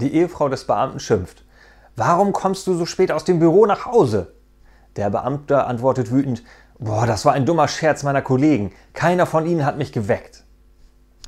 Die 0.00 0.14
Ehefrau 0.14 0.48
des 0.48 0.66
Beamten 0.66 0.98
schimpft. 0.98 1.44
Warum 1.94 2.32
kommst 2.32 2.66
du 2.66 2.74
so 2.74 2.86
spät 2.86 3.12
aus 3.12 3.24
dem 3.24 3.38
Büro 3.38 3.66
nach 3.66 3.84
Hause? 3.84 4.32
Der 4.96 5.10
Beamte 5.10 5.64
antwortet 5.64 6.10
wütend, 6.10 6.42
Boah, 6.78 7.06
das 7.06 7.26
war 7.26 7.34
ein 7.34 7.44
dummer 7.44 7.68
Scherz 7.68 8.02
meiner 8.02 8.22
Kollegen. 8.22 8.72
Keiner 8.94 9.26
von 9.26 9.44
ihnen 9.44 9.66
hat 9.66 9.76
mich 9.76 9.92
geweckt. 9.92 10.44